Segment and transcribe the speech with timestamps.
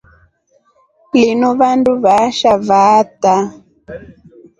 [1.19, 3.37] Linu vanduu vashaa vaataa.